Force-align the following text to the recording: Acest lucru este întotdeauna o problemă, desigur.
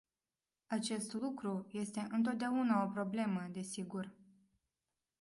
Acest 0.67 1.13
lucru 1.13 1.67
este 1.71 2.07
întotdeauna 2.11 2.83
o 2.83 2.87
problemă, 2.87 3.49
desigur. 3.51 4.11